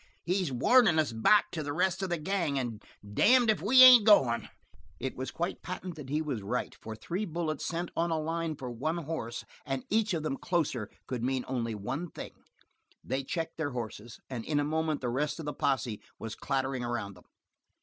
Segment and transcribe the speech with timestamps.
[0.23, 2.57] He's warnin' us back to the rest of the gang.
[2.57, 2.81] And
[3.13, 4.49] damned if we ain't goin'!"
[4.99, 8.55] It was quite patent that he was right, for three bullets sent on a line
[8.55, 12.31] for one horse, and each of them closer, could mean only one thing.
[13.03, 16.83] They checked their horses, and in a moment the rest of the posse was clattering
[16.83, 17.25] around them.